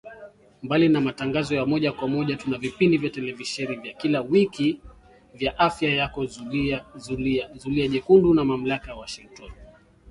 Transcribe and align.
Mbali 0.63 0.89
na 0.89 1.01
matangazo 1.01 1.55
ya 1.55 1.65
moja 1.65 1.91
kwa 1.91 2.07
moja 2.07 2.37
tuna 2.37 2.57
vipindi 2.57 2.97
vya 2.97 3.09
televisheni 3.09 3.75
vya 3.75 3.93
kila 3.93 4.21
wiki 4.21 4.81
vya 5.33 5.59
Afya 5.59 5.93
Yako, 5.95 6.25
Zulia 6.95 7.87
Jekundu 7.91 8.33
na 8.33 8.45
mamlaka 8.45 8.91
ya 8.91 8.97
Washingoton 8.97 9.51